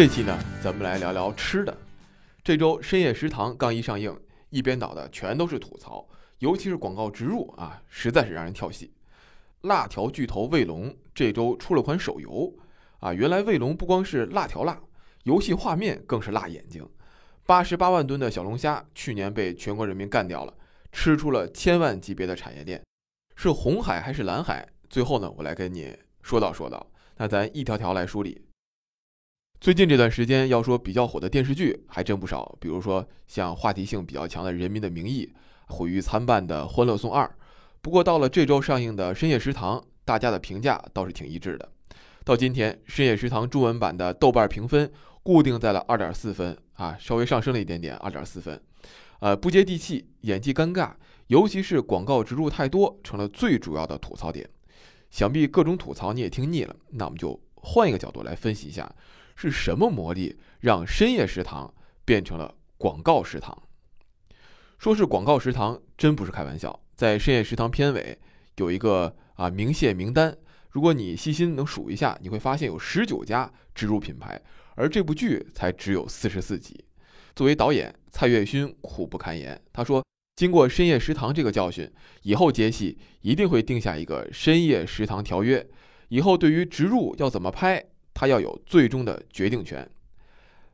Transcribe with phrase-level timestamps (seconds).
[0.00, 1.76] 这期呢，咱们来聊聊吃的。
[2.42, 4.18] 这周深夜食堂刚一上映，
[4.48, 8.90] 一边倒的全都是吐槽，尤其是广告植入啊，实在是让人跳戏。
[9.60, 12.50] 辣条巨头卫龙这周出了款手游
[13.00, 14.80] 啊，原来卫龙不光是辣条辣，
[15.24, 16.88] 游戏画面更是辣眼睛。
[17.44, 20.54] 八十八万吨的小龙虾去年被全国人民干掉了，
[20.92, 22.82] 吃出了千万级别的产业链，
[23.36, 24.66] 是红海还是蓝海？
[24.88, 26.86] 最后呢，我来跟你说道说道。
[27.18, 28.40] 那咱一条条来梳理。
[29.60, 35.30] 最近这段时间要说比较火的电视剧还真不少，比如说像话题性比较强的《人民的名义》，
[35.74, 37.26] 毁誉参半的《欢乐颂二》。
[37.82, 41.68] 不过到了这周上映的《深夜食堂》，大家的评价倒是挺一致的。
[42.24, 44.90] 到今天，《深夜食堂》中文版的豆瓣评分
[45.22, 48.58] 固定在了二点四分啊，稍微上升了一点点，二点四分。
[49.18, 50.92] 呃，不接地气，演技尴尬，
[51.26, 54.48] 尤其是广告植入太多，成了最主要的吐槽点。
[55.10, 58.94] 想必各种吐槽你也听腻了，那我们就换一个角度来分析一下。
[59.36, 61.72] 是什么魔力让深夜食堂
[62.04, 63.56] 变成了广告食堂？
[64.78, 66.78] 说是广告食堂，真不是开玩笑。
[66.94, 68.18] 在深夜食堂片尾
[68.56, 70.36] 有一个啊明谢名单，
[70.68, 74.38] 如果你细心能数一下，你会发现有十九家植入品牌，
[74.74, 76.84] 而这部剧才只有四十四集。
[77.34, 79.58] 作为导演，蔡岳勋苦不堪言。
[79.72, 80.04] 他说
[80.36, 81.90] ：“经过深夜食堂这个教训，
[82.22, 85.66] 以后接戏一定会定下一个深夜食堂条约，
[86.10, 89.88] 以后对于植入要怎么拍。”他要有最终的决定权。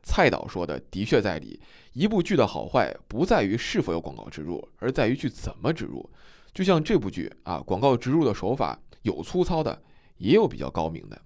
[0.03, 1.61] 蔡导说的的确在理，
[1.93, 6.11] 一部剧的好坏不在于是否有广告植入，而在于去怎么植入。
[6.53, 9.81] 就像这部剧啊，广告植入的手法有粗糙的，
[10.17, 11.23] 也有比较高明的。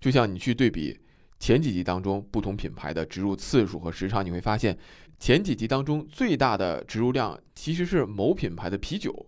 [0.00, 0.98] 就像你去对比
[1.38, 4.76] 前几集当中不同品牌的植入次数和时长，你会发现
[5.20, 9.26] 前几集当中最大的植入量其实是某品牌的啤酒。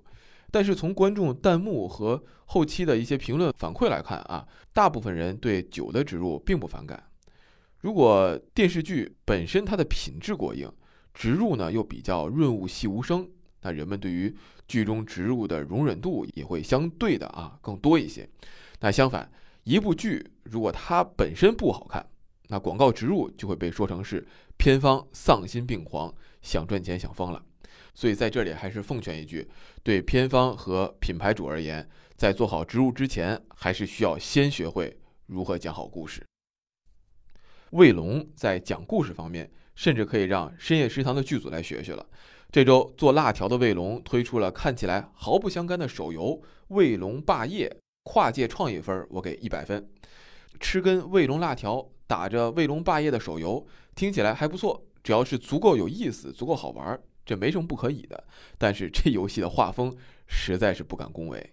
[0.54, 7.02] 但是从观众弹幕和后期的一些评论反馈来看啊，大部分人对酒的植入并不反感。
[7.80, 10.70] 如果电视剧本身它的品质过硬，
[11.12, 13.28] 植入呢又比较润物细无声，
[13.62, 14.32] 那人们对于
[14.68, 18.28] 剧中植入的容忍度也会相对的啊更多一些。
[18.78, 19.28] 那相反，
[19.64, 22.06] 一部剧如果它本身不好看，
[22.46, 24.24] 那广告植入就会被说成是
[24.56, 27.44] 片方丧心病狂，想赚钱想疯了。
[27.94, 29.48] 所以在这里还是奉劝一句，
[29.82, 36.22] 对片方和品牌主而言，在做好植入之前，还是需要先学会如何讲好故事。
[37.70, 42.04] 卫龙在讲故事方面，甚至可以让深夜食堂的剧组来学学了。
[42.50, 47.68] 这周做辣条的卫龙推出了看起来毫不相干的手游《卫龙霸业》，
[48.04, 49.88] 跨界创意分我给一百分。
[50.60, 53.66] 吃根卫龙辣条，打着卫龙霸业的手游，
[53.96, 57.00] 听起来还不错，只要是足够有意思，足够好玩。
[57.24, 58.24] 这没什么不可以的，
[58.58, 59.96] 但是这游戏的画风
[60.26, 61.52] 实在是不敢恭维。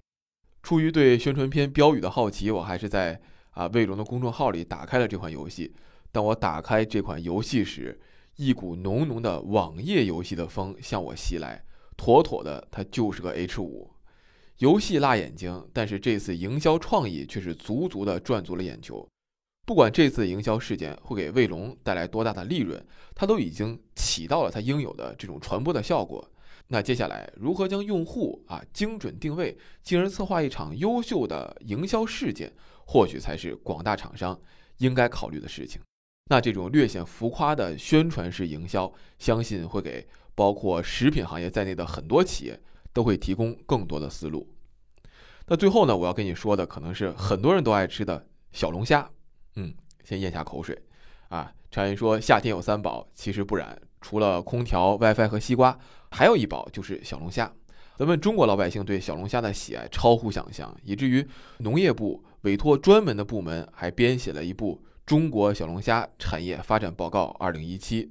[0.64, 3.20] 出于对宣传片标语的好奇，我还是在
[3.52, 5.74] 啊卫龙的公众号里打开了这款游戏。
[6.12, 8.00] 当我打开这款游戏时，
[8.36, 11.64] 一股浓浓的网页游戏的风向我袭来，
[11.98, 13.92] 妥妥的它就是个 H 五。
[14.58, 19.08] 游戏辣眼睛，但是这次营销创意却是足足的赚足了眼球。
[19.66, 22.84] 不管这次营销事件会给卫龙带来多大的利润，
[23.16, 26.28] 它都已经起到了它应有的这种传播的效果。
[26.68, 32.54] 那接下来如何将用户啊精准定位，进而策划一场优秀的营销事件，
[32.86, 34.40] 或许才是广大厂商
[34.78, 35.82] 应该考虑的事情。
[36.30, 42.58] 那这种略显浮夸的宣传式营销，相信会给包括食品行业在内的很多企业
[42.94, 44.48] 都会提供更多的思路。
[45.48, 49.10] 那最后呢，我要跟你说的可能是很多人都爱吃的小龙虾。
[49.56, 49.74] 嗯，
[50.04, 50.78] 先咽下口水，
[51.30, 55.78] 啊，常言说夏天有三宝，其实不然，除了空调、WiFi 和西瓜，
[56.10, 57.52] 还有一宝就是小龙虾。
[57.98, 61.28] 咱们中国老百姓对小龙虾的喜爱超乎想象，以至于
[61.60, 68.06] 农业部委托专门的部门还编写了一部《中国小龙虾产业发展报告二零一七》。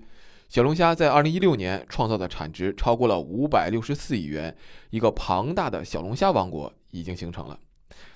[0.49, 4.57] 小龙虾在二零一六年创造的产值超过了五百六十四亿元，
[4.91, 7.59] 一个庞大的小龙虾王国已经形成了。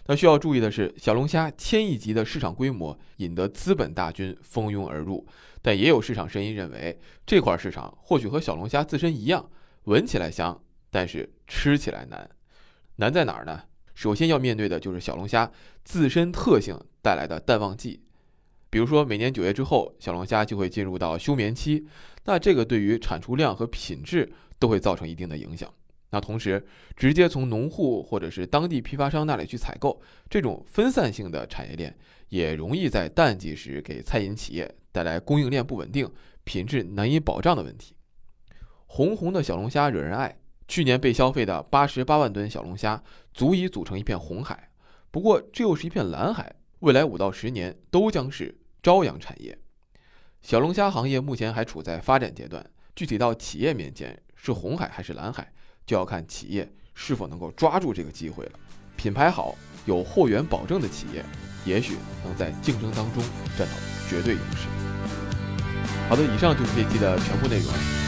[0.07, 5.27] 那需要注意的是，小龙虾千亿级的市场规模引得资本大军蜂拥而入，
[5.63, 9.49] 但也有市场声音认为，这块市场或许和小龙虾自身一样，
[9.85, 12.29] 闻起来香，但是吃起来难。
[12.97, 13.63] 难在哪儿呢？
[13.95, 15.51] 首先要面对的就是小龙虾
[15.85, 18.03] 自身特性带来的淡旺季，
[18.69, 21.87] 比如说每年九月之后，小龙虾就会进入到休眠期，
[22.25, 25.73] 那这个对于产出量和品质都会造成一定的影响。
[26.15, 26.65] 那同时，
[26.97, 30.01] 直接从农户或者是当地批发商那里去采购，
[30.31, 31.93] 这种分散性的产业链
[32.29, 36.09] 也容易在淡季时给餐饮企业带来供应链不稳定、
[36.45, 37.97] 品质难以保障的问题。
[38.87, 40.39] 红红的小龙虾惹人爱，
[40.69, 43.03] 去年被消费的八十八万吨小龙虾
[43.33, 44.71] 足以组成一片红海。
[45.11, 49.59] 不过，这又是一片蓝海，未来五到十年都将是朝阳产业。
[50.43, 52.65] 小龙虾行业目前还处在发展阶段，
[52.95, 55.53] 具体到企业面前是红海还是蓝海，
[55.87, 58.53] 就要看企业是否能够抓住这个机会了。
[58.97, 61.25] 品牌好、有货源保证的企业，
[61.65, 63.23] 也许能在竞争当中
[63.59, 63.75] 占到
[64.09, 64.69] 绝对优势。
[66.09, 68.04] 好的，以上就是这期的全部内容。